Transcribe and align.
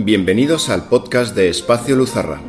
Bienvenidos 0.00 0.68
al 0.70 0.84
podcast 0.84 1.34
de 1.34 1.48
Espacio 1.48 1.96
Luzarra. 1.96 2.40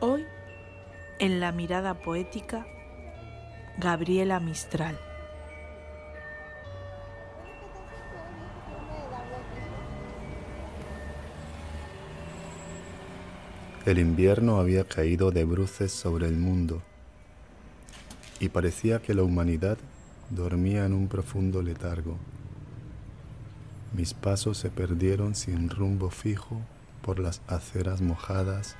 Hoy, 0.00 0.26
en 1.20 1.38
la 1.38 1.52
mirada 1.52 2.00
poética, 2.00 2.66
Gabriela 3.78 4.40
Mistral. 4.40 4.98
El 13.88 13.98
invierno 13.98 14.60
había 14.60 14.84
caído 14.84 15.30
de 15.30 15.46
bruces 15.46 15.92
sobre 15.92 16.26
el 16.26 16.36
mundo 16.36 16.82
y 18.38 18.50
parecía 18.50 19.00
que 19.00 19.14
la 19.14 19.22
humanidad 19.22 19.78
dormía 20.28 20.84
en 20.84 20.92
un 20.92 21.08
profundo 21.08 21.62
letargo. 21.62 22.18
Mis 23.96 24.12
pasos 24.12 24.58
se 24.58 24.68
perdieron 24.68 25.34
sin 25.34 25.70
rumbo 25.70 26.10
fijo 26.10 26.60
por 27.00 27.18
las 27.18 27.40
aceras 27.46 28.02
mojadas 28.02 28.76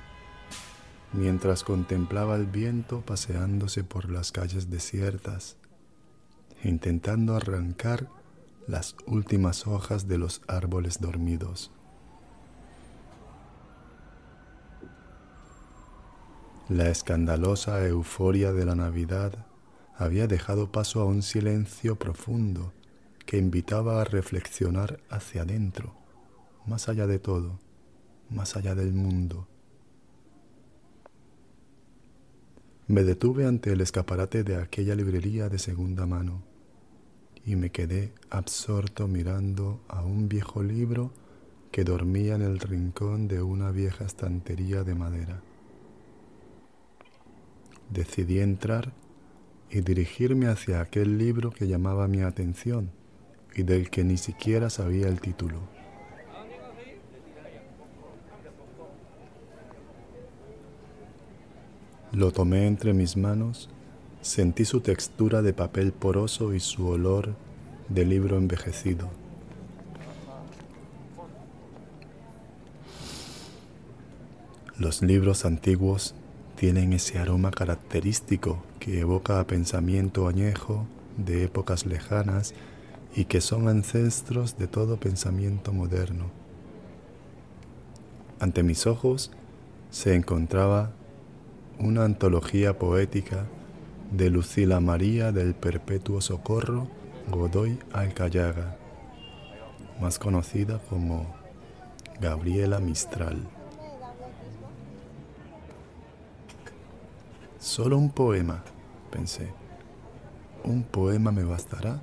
mientras 1.11 1.63
contemplaba 1.63 2.35
el 2.35 2.45
viento 2.45 3.01
paseándose 3.01 3.83
por 3.83 4.11
las 4.11 4.31
calles 4.31 4.69
desiertas, 4.69 5.57
intentando 6.63 7.35
arrancar 7.35 8.07
las 8.67 8.95
últimas 9.07 9.65
hojas 9.65 10.07
de 10.07 10.19
los 10.19 10.43
árboles 10.47 11.01
dormidos. 11.01 11.71
La 16.69 16.87
escandalosa 16.87 17.83
euforia 17.87 18.53
de 18.53 18.63
la 18.63 18.75
Navidad 18.75 19.47
había 19.97 20.27
dejado 20.27 20.71
paso 20.71 21.01
a 21.01 21.05
un 21.05 21.23
silencio 21.23 21.97
profundo 21.97 22.73
que 23.25 23.39
invitaba 23.39 23.99
a 23.99 24.03
reflexionar 24.03 24.99
hacia 25.09 25.41
adentro, 25.41 25.95
más 26.67 26.87
allá 26.87 27.07
de 27.07 27.17
todo, 27.17 27.59
más 28.29 28.55
allá 28.55 28.75
del 28.75 28.93
mundo. 28.93 29.47
Me 32.85 33.03
detuve 33.03 33.47
ante 33.47 33.73
el 33.73 33.81
escaparate 33.81 34.43
de 34.43 34.57
aquella 34.57 34.93
librería 34.93 35.49
de 35.49 35.57
segunda 35.57 36.05
mano 36.05 36.43
y 37.43 37.55
me 37.55 37.71
quedé 37.71 38.13
absorto 38.29 39.07
mirando 39.07 39.81
a 39.87 40.03
un 40.03 40.29
viejo 40.29 40.61
libro 40.61 41.11
que 41.71 41.83
dormía 41.83 42.35
en 42.35 42.43
el 42.43 42.59
rincón 42.59 43.27
de 43.27 43.41
una 43.41 43.71
vieja 43.71 44.05
estantería 44.05 44.83
de 44.83 44.93
madera. 44.93 45.41
Decidí 47.89 48.39
entrar 48.39 48.91
y 49.71 49.81
dirigirme 49.81 50.47
hacia 50.47 50.81
aquel 50.81 51.17
libro 51.17 51.51
que 51.51 51.67
llamaba 51.67 52.07
mi 52.07 52.21
atención 52.21 52.91
y 53.55 53.63
del 53.63 53.89
que 53.89 54.03
ni 54.03 54.17
siquiera 54.17 54.69
sabía 54.69 55.07
el 55.07 55.19
título. 55.19 55.59
Lo 62.11 62.31
tomé 62.31 62.65
entre 62.65 62.93
mis 62.93 63.17
manos, 63.17 63.69
sentí 64.21 64.65
su 64.65 64.81
textura 64.81 65.41
de 65.41 65.53
papel 65.53 65.91
poroso 65.91 66.53
y 66.53 66.59
su 66.59 66.87
olor 66.87 67.35
de 67.87 68.05
libro 68.05 68.37
envejecido. 68.37 69.09
Los 74.77 75.01
libros 75.01 75.45
antiguos 75.45 76.15
tienen 76.59 76.91
ese 76.91 77.17
aroma 77.19 77.51
característico 77.51 78.61
que 78.81 78.99
evoca 78.99 79.39
a 79.39 79.47
pensamiento 79.47 80.27
añejo 80.27 80.85
de 81.15 81.45
épocas 81.45 81.85
lejanas 81.85 82.53
y 83.15 83.25
que 83.25 83.39
son 83.39 83.69
ancestros 83.69 84.57
de 84.57 84.67
todo 84.67 84.99
pensamiento 84.99 85.71
moderno. 85.71 86.25
Ante 88.41 88.63
mis 88.63 88.87
ojos 88.87 89.31
se 89.89 90.15
encontraba 90.15 90.91
una 91.79 92.03
antología 92.03 92.77
poética 92.77 93.45
de 94.11 94.29
Lucila 94.29 94.81
María 94.81 95.31
del 95.31 95.55
Perpetuo 95.55 96.19
Socorro 96.19 96.89
Godoy 97.31 97.79
Alcayaga, 97.93 98.75
más 100.01 100.19
conocida 100.19 100.79
como 100.89 101.25
Gabriela 102.19 102.81
Mistral. 102.81 103.47
Solo 107.59 107.97
un 107.97 108.09
poema, 108.09 108.63
pensé. 109.11 109.53
Un 110.63 110.83
poema 110.83 111.31
me 111.31 111.43
bastará 111.43 112.01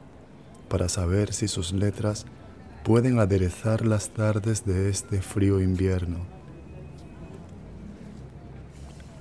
para 0.68 0.88
saber 0.88 1.32
si 1.32 1.48
sus 1.48 1.72
letras 1.72 2.26
pueden 2.84 3.18
aderezar 3.18 3.84
las 3.84 4.10
tardes 4.10 4.64
de 4.64 4.88
este 4.88 5.20
frío 5.20 5.60
invierno 5.60 6.36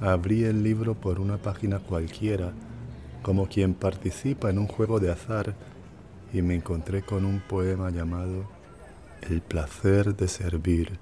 Abrí 0.02 0.44
el 0.44 0.62
libro 0.62 0.94
por 0.94 1.22
una 1.22 1.38
página 1.38 1.80
cualquiera, 1.80 2.52
como 3.22 3.48
quien 3.48 3.74
participa 3.74 4.50
en 4.50 4.60
un 4.60 4.68
juego 4.68 5.00
de 5.00 5.10
azar, 5.10 5.56
y 6.34 6.42
me 6.42 6.54
encontré 6.54 7.02
con 7.02 7.24
un 7.24 7.40
poema 7.40 7.90
llamado 7.92 8.46
El 9.22 9.42
placer 9.42 10.16
de 10.16 10.28
servir. 10.28 11.00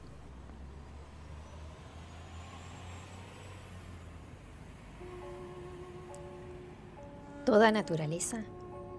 Toda 7.46 7.72
naturaleza 7.72 8.44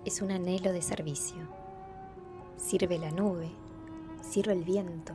es 0.05 0.21
un 0.21 0.31
anhelo 0.31 0.73
de 0.73 0.83
servicio. 0.83 1.39
Sirve 2.57 2.99
la 2.99 3.11
nube, 3.11 3.51
sirve 4.23 4.53
el 4.53 4.65
viento, 4.65 5.15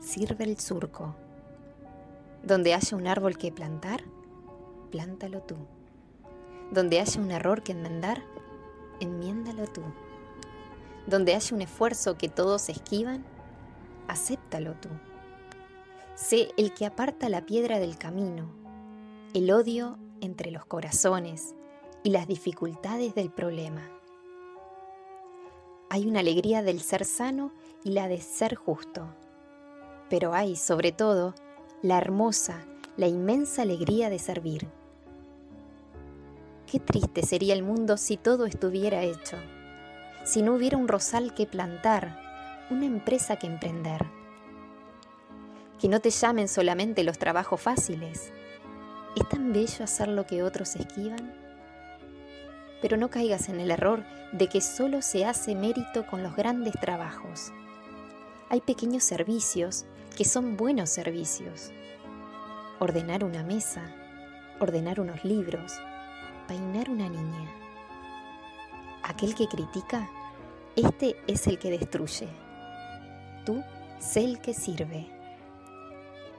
sirve 0.00 0.44
el 0.44 0.58
surco 0.58 1.14
donde 2.46 2.74
haya 2.74 2.96
un 2.96 3.08
árbol 3.08 3.36
que 3.36 3.50
plantar, 3.50 4.04
plántalo 4.92 5.42
tú. 5.42 5.56
Donde 6.70 7.00
haya 7.00 7.20
un 7.20 7.32
error 7.32 7.62
que 7.62 7.72
enmendar, 7.72 8.22
enmiéndalo 9.00 9.66
tú. 9.66 9.82
Donde 11.08 11.34
haya 11.34 11.54
un 11.54 11.62
esfuerzo 11.62 12.16
que 12.16 12.28
todos 12.28 12.68
esquivan, 12.68 13.24
acéptalo 14.06 14.74
tú. 14.74 14.88
Sé 16.14 16.50
el 16.56 16.72
que 16.72 16.86
aparta 16.86 17.28
la 17.28 17.44
piedra 17.44 17.80
del 17.80 17.98
camino, 17.98 18.48
el 19.34 19.50
odio 19.50 19.98
entre 20.20 20.52
los 20.52 20.64
corazones 20.64 21.54
y 22.06 22.10
las 22.10 22.28
dificultades 22.28 23.16
del 23.16 23.30
problema. 23.30 23.82
Hay 25.90 26.06
una 26.06 26.20
alegría 26.20 26.62
del 26.62 26.80
ser 26.80 27.04
sano 27.04 27.50
y 27.82 27.90
la 27.90 28.06
de 28.06 28.20
ser 28.20 28.54
justo, 28.54 29.08
pero 30.08 30.32
hay, 30.32 30.54
sobre 30.54 30.92
todo, 30.92 31.34
la 31.82 31.98
hermosa, 31.98 32.64
la 32.96 33.08
inmensa 33.08 33.62
alegría 33.62 34.08
de 34.08 34.20
servir. 34.20 34.68
Qué 36.70 36.78
triste 36.78 37.26
sería 37.26 37.54
el 37.54 37.64
mundo 37.64 37.96
si 37.96 38.16
todo 38.16 38.46
estuviera 38.46 39.02
hecho, 39.02 39.36
si 40.22 40.42
no 40.42 40.54
hubiera 40.54 40.76
un 40.76 40.86
rosal 40.86 41.34
que 41.34 41.44
plantar, 41.44 42.20
una 42.70 42.86
empresa 42.86 43.34
que 43.34 43.48
emprender. 43.48 44.06
Que 45.80 45.88
no 45.88 45.98
te 45.98 46.10
llamen 46.10 46.46
solamente 46.46 47.02
los 47.02 47.18
trabajos 47.18 47.60
fáciles. 47.60 48.30
¿Es 49.16 49.28
tan 49.28 49.52
bello 49.52 49.82
hacer 49.82 50.06
lo 50.06 50.24
que 50.24 50.44
otros 50.44 50.76
esquivan? 50.76 51.45
Pero 52.80 52.96
no 52.96 53.10
caigas 53.10 53.48
en 53.48 53.60
el 53.60 53.70
error 53.70 54.04
de 54.32 54.48
que 54.48 54.60
solo 54.60 55.02
se 55.02 55.24
hace 55.24 55.54
mérito 55.54 56.06
con 56.06 56.22
los 56.22 56.36
grandes 56.36 56.74
trabajos. 56.80 57.52
Hay 58.48 58.60
pequeños 58.60 59.04
servicios 59.04 59.86
que 60.16 60.24
son 60.24 60.56
buenos 60.56 60.90
servicios. 60.90 61.72
Ordenar 62.78 63.24
una 63.24 63.42
mesa, 63.42 63.82
ordenar 64.60 65.00
unos 65.00 65.24
libros, 65.24 65.72
peinar 66.46 66.90
una 66.90 67.08
niña. 67.08 67.50
Aquel 69.02 69.34
que 69.34 69.46
critica, 69.46 70.08
este 70.76 71.16
es 71.26 71.46
el 71.46 71.58
que 71.58 71.70
destruye. 71.70 72.28
Tú 73.44 73.62
sé 73.98 74.24
el 74.24 74.40
que 74.40 74.54
sirve. 74.54 75.06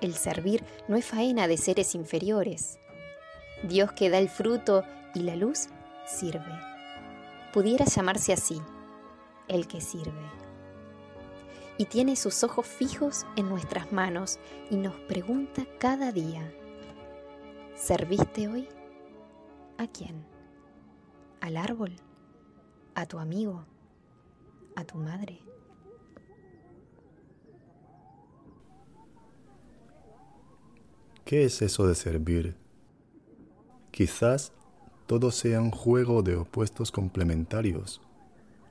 El 0.01 0.13
servir 0.13 0.63
no 0.87 0.95
es 0.95 1.05
faena 1.05 1.47
de 1.47 1.57
seres 1.57 1.95
inferiores. 1.95 2.79
Dios 3.63 3.91
que 3.93 4.09
da 4.09 4.19
el 4.19 4.29
fruto 4.29 4.83
y 5.15 5.21
la 5.21 5.35
luz 5.35 5.69
sirve. 6.07 6.59
Pudiera 7.53 7.85
llamarse 7.85 8.33
así, 8.33 8.61
el 9.47 9.67
que 9.67 9.81
sirve 9.81 10.37
y 11.79 11.85
tiene 11.85 12.15
sus 12.15 12.43
ojos 12.43 12.65
fijos 12.65 13.27
en 13.35 13.49
nuestras 13.49 13.91
manos 13.91 14.39
y 14.71 14.77
nos 14.77 14.95
pregunta 15.01 15.63
cada 15.79 16.11
día, 16.11 16.51
¿serviste 17.75 18.47
hoy? 18.47 18.67
¿A 19.77 19.85
quién? 19.85 20.25
¿Al 21.39 21.55
árbol? 21.55 21.93
a 22.97 23.05
tu 23.05 23.19
amigo, 23.19 23.63
a 24.75 24.83
tu 24.83 24.97
madre. 24.97 25.39
¿Qué 31.23 31.45
es 31.45 31.61
eso 31.61 31.85
de 31.85 31.93
servir? 31.93 32.55
Quizás 33.91 34.51
todo 35.07 35.31
sea 35.31 35.61
un 35.61 35.71
juego 35.71 36.21
de 36.21 36.35
opuestos 36.35 36.91
complementarios, 36.91 38.01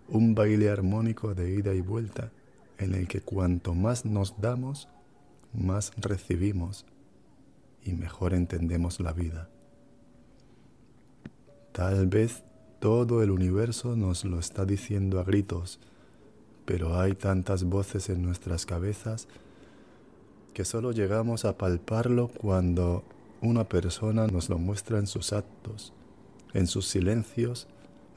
un 0.08 0.34
baile 0.34 0.70
armónico 0.70 1.34
de 1.34 1.54
ida 1.54 1.74
y 1.74 1.80
vuelta, 1.80 2.30
en 2.78 2.94
el 2.94 3.08
que 3.08 3.22
cuanto 3.22 3.74
más 3.74 4.04
nos 4.04 4.38
damos, 4.40 4.88
más 5.54 5.92
recibimos 5.96 6.84
y 7.82 7.92
mejor 7.94 8.34
entendemos 8.34 9.00
la 9.00 9.12
vida. 9.12 9.48
Tal 11.72 12.06
vez 12.06 12.44
todo 12.80 13.22
el 13.22 13.30
universo 13.30 13.96
nos 13.96 14.24
lo 14.24 14.38
está 14.38 14.66
diciendo 14.66 15.20
a 15.20 15.24
gritos, 15.24 15.80
pero 16.66 17.00
hay 17.00 17.14
tantas 17.14 17.64
voces 17.64 18.10
en 18.10 18.22
nuestras 18.22 18.66
cabezas 18.66 19.28
que 20.52 20.64
solo 20.64 20.92
llegamos 20.92 21.44
a 21.44 21.56
palparlo 21.56 22.28
cuando 22.28 23.04
una 23.40 23.64
persona 23.64 24.26
nos 24.26 24.48
lo 24.48 24.58
muestra 24.58 24.98
en 24.98 25.06
sus 25.06 25.32
actos, 25.32 25.92
en 26.52 26.66
sus 26.66 26.86
silencios, 26.86 27.68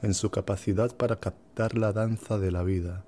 en 0.02 0.14
su 0.14 0.30
capacidad 0.30 0.96
para 0.96 1.16
captar 1.16 1.76
la 1.76 1.92
danza 1.92 2.38
de 2.38 2.50
la 2.50 2.62
vida. 2.62 3.04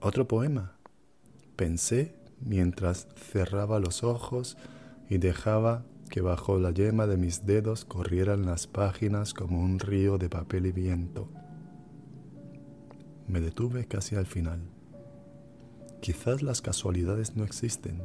Otro 0.00 0.28
poema. 0.28 0.76
Pensé 1.56 2.14
mientras 2.40 3.08
cerraba 3.16 3.80
los 3.80 4.04
ojos 4.04 4.56
y 5.08 5.18
dejaba 5.18 5.84
que 6.10 6.20
bajo 6.20 6.58
la 6.58 6.70
yema 6.70 7.06
de 7.06 7.16
mis 7.16 7.46
dedos 7.46 7.84
corrieran 7.84 8.46
las 8.46 8.66
páginas 8.66 9.34
como 9.34 9.60
un 9.60 9.78
río 9.78 10.18
de 10.18 10.28
papel 10.28 10.66
y 10.66 10.72
viento. 10.72 11.28
Me 13.26 13.40
detuve 13.40 13.86
casi 13.86 14.16
al 14.16 14.26
final. 14.26 14.60
Quizás 16.00 16.42
las 16.42 16.60
casualidades 16.60 17.34
no 17.34 17.44
existen 17.44 18.02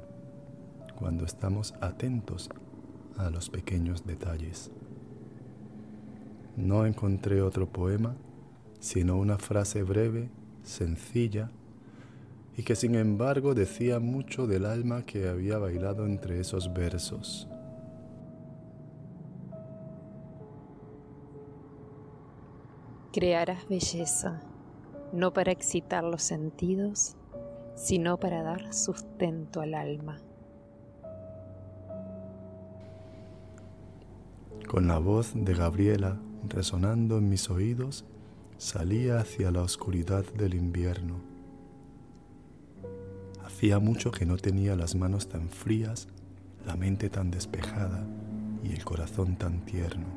cuando 1.01 1.25
estamos 1.25 1.73
atentos 1.81 2.51
a 3.17 3.31
los 3.31 3.49
pequeños 3.49 4.05
detalles. 4.05 4.69
No 6.55 6.85
encontré 6.85 7.41
otro 7.41 7.67
poema, 7.67 8.15
sino 8.79 9.17
una 9.17 9.39
frase 9.39 9.81
breve, 9.81 10.29
sencilla, 10.61 11.49
y 12.55 12.61
que 12.61 12.75
sin 12.75 12.93
embargo 12.93 13.55
decía 13.55 13.99
mucho 13.99 14.45
del 14.45 14.63
alma 14.63 15.03
que 15.03 15.27
había 15.27 15.57
bailado 15.57 16.05
entre 16.05 16.39
esos 16.39 16.71
versos. 16.71 17.47
Crearás 23.11 23.67
belleza, 23.67 24.39
no 25.13 25.33
para 25.33 25.51
excitar 25.51 26.03
los 26.03 26.21
sentidos, 26.21 27.15
sino 27.75 28.19
para 28.19 28.43
dar 28.43 28.71
sustento 28.71 29.61
al 29.61 29.73
alma. 29.73 30.21
Con 34.67 34.87
la 34.87 34.99
voz 34.99 35.31
de 35.35 35.53
Gabriela 35.53 36.19
resonando 36.47 37.17
en 37.17 37.29
mis 37.29 37.49
oídos, 37.49 38.05
salía 38.57 39.19
hacia 39.19 39.51
la 39.51 39.61
oscuridad 39.61 40.25
del 40.33 40.53
invierno 40.53 41.31
Hacía 43.61 43.77
mucho 43.77 44.09
que 44.09 44.25
no 44.25 44.37
tenía 44.37 44.75
las 44.75 44.95
manos 44.95 45.29
tan 45.29 45.47
frías, 45.47 46.07
la 46.65 46.75
mente 46.75 47.09
tan 47.09 47.29
despejada 47.29 48.03
y 48.63 48.71
el 48.71 48.83
corazón 48.83 49.35
tan 49.35 49.63
tierno. 49.65 50.07